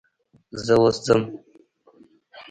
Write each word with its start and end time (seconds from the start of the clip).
زه 0.65 0.73
اوس 0.81 0.97
ځم. 1.05 1.21